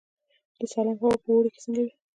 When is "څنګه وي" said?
1.65-1.91